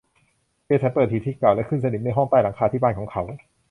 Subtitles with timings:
[0.65, 3.23] เจสันเปิดหีบที่เก่าและขึ้นสนิมในห้องใต้หลังคาที่บ้านของเขา